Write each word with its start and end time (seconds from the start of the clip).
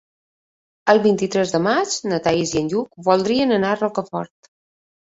El 0.93 1.01
vint-i-tres 1.03 1.53
de 1.57 1.61
maig 1.67 1.99
na 2.15 2.19
Thaís 2.29 2.57
i 2.57 2.63
en 2.65 2.73
Lluc 2.73 2.99
voldrien 3.11 3.57
anar 3.61 3.75
a 3.77 3.81
Rocafort. 3.87 4.53